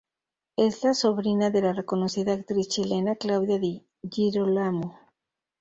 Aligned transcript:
Es 0.55 0.83
la 0.83 0.95
sobrina 0.95 1.51
de 1.51 1.61
la 1.61 1.73
reconocida 1.73 2.33
actriz 2.33 2.69
chilena 2.69 3.17
Claudia 3.17 3.59
Di 3.59 3.85
Girolamo. 4.09 4.97